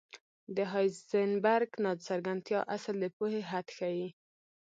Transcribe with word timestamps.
د 0.55 0.57
هایزنبرګ 0.71 1.71
ناڅرګندتیا 1.85 2.59
اصل 2.75 2.95
د 3.03 3.05
پوهې 3.17 3.41
حد 3.49 3.67
ښيي. 3.77 4.07